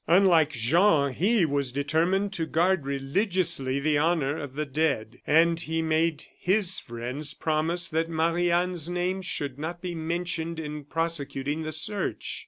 [0.07, 5.75] Unlike Jean, he was determined to guard religiously the honor of the dead; and he
[5.77, 11.61] had made his friends promise that Marie Anne's name should not be mentioned in prosecuting
[11.61, 12.39] the search.